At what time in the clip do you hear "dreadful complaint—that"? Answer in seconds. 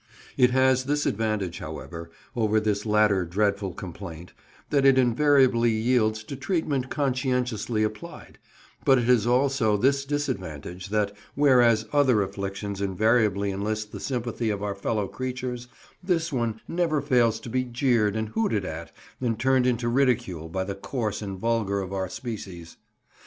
3.23-4.83